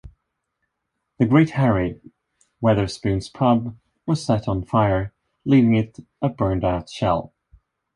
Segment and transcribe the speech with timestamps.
[1.19, 2.01] "The Great Harry"
[2.59, 3.77] Wetherspoons' Pub
[4.07, 5.13] was set on fire,
[5.45, 7.35] leaving it a burned-out shell.